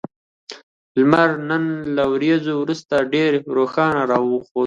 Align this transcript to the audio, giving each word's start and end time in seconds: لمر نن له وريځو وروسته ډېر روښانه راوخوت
لمر 0.97 1.29
نن 1.49 1.63
له 1.95 2.03
وريځو 2.13 2.53
وروسته 2.61 2.95
ډېر 3.13 3.31
روښانه 3.57 4.01
راوخوت 4.11 4.59